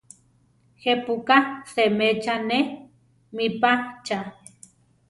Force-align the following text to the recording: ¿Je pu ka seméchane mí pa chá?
¿Je 0.81 0.93
pu 1.05 1.13
ka 1.27 1.37
seméchane 1.73 2.59
mí 3.35 3.45
pa 3.61 3.71
chá? 4.05 4.19